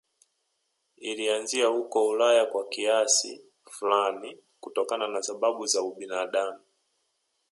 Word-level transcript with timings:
Ilianzia 0.97 1.67
huko 1.67 2.07
Ulaya 2.07 2.45
kwa 2.45 2.69
kiasi 2.69 3.41
fulani 3.71 4.37
kutokana 4.59 5.07
na 5.07 5.21
sababu 5.23 5.65
za 5.65 5.81
ubinadamu 5.81 6.59